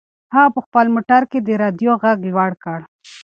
[0.35, 2.79] هغه په خپل موټر کې د رادیو غږ لوړ کړ.